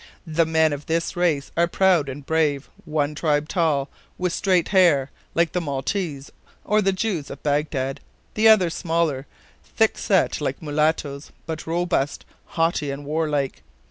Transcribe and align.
The 0.25 0.47
men 0.47 0.73
of 0.73 0.87
this 0.87 1.15
race 1.15 1.51
are 1.55 1.67
proud 1.67 2.09
and 2.09 2.25
brave, 2.25 2.71
one 2.85 3.13
tribe 3.13 3.47
tall, 3.47 3.87
with 4.17 4.33
straight 4.33 4.69
hair, 4.69 5.11
like 5.35 5.51
the 5.51 5.61
Maltese, 5.61 6.31
or 6.65 6.81
the 6.81 6.91
Jews 6.91 7.29
of 7.29 7.43
Bagdad; 7.43 7.99
the 8.33 8.47
other 8.47 8.71
smaller, 8.71 9.27
thickset 9.77 10.41
like 10.41 10.59
mulattoes, 10.59 11.31
but 11.45 11.67
robust, 11.67 12.25
haughty, 12.45 12.89
and 12.89 13.05
warlike. 13.05 13.61